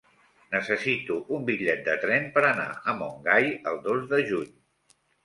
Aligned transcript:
Necessito 0.53 1.17
un 1.35 1.43
bitllet 1.49 1.83
de 1.87 1.95
tren 2.05 2.25
per 2.37 2.43
anar 2.47 2.65
a 2.73 2.97
Montgai 3.03 3.53
el 3.73 3.79
dos 3.85 4.09
de 4.15 4.21
juny. 4.31 4.49